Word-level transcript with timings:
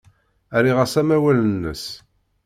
Rriɣ-as 0.61 0.93
amawal-nnes. 1.01 1.85